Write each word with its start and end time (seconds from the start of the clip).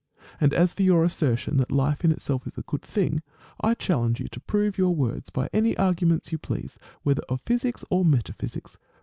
And 0.39 0.51
as 0.51 0.73
for 0.73 0.81
your 0.81 1.03
assertion 1.03 1.57
that 1.57 1.69
life 1.71 2.03
in 2.03 2.11
itself 2.11 2.47
is 2.47 2.57
a 2.57 2.63
good 2.63 2.81
thing, 2.81 3.21
I 3.63 3.75
challenge 3.75 4.19
you 4.19 4.27
to 4.29 4.39
prove 4.39 4.75
your 4.75 4.95
words 4.95 5.29
by 5.29 5.47
any 5.53 5.77
arguments 5.77 6.31
you 6.31 6.39
please, 6.39 6.79
whether 7.03 7.21
of 7.29 7.41
physics 7.41 7.85
or 7.91 8.03
metaphysics. 8.03 8.79